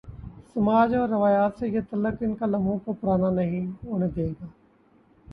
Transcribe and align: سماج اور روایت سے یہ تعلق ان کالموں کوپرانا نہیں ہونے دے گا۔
سماج 0.53 0.93
اور 0.95 1.09
روایت 1.09 1.59
سے 1.59 1.67
یہ 1.67 1.81
تعلق 1.89 2.23
ان 2.23 2.33
کالموں 2.35 2.77
کوپرانا 2.85 3.29
نہیں 3.29 3.67
ہونے 3.83 4.07
دے 4.07 4.27
گا۔ 4.31 4.47